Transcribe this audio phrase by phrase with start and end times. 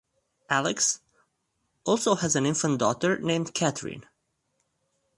[0.49, 0.99] Alix
[1.85, 4.03] also has an infant daughter named Catherine.